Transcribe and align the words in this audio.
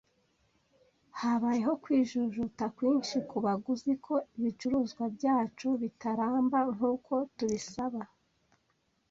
Habayeho 1.19 1.73
kwijujuta 1.83 2.63
kwinshi 2.75 3.15
kubaguzi 3.29 3.91
ko 4.05 4.13
ibicuruzwa 4.37 5.03
byacu 5.15 5.67
bitaramba 5.81 6.59
nkuko 6.75 7.13
tubisaba. 7.35 8.01